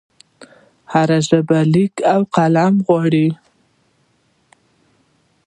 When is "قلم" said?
2.35-2.73